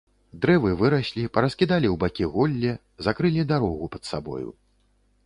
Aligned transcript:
Дрэвы 0.43 0.71
выраслі, 0.79 1.25
параскідалі 1.35 1.87
ў 1.93 1.99
бакі 2.03 2.25
голле, 2.37 2.73
закрылі 3.09 3.47
дарогу 3.53 3.85
пад 3.97 4.03
сабою. 4.13 4.49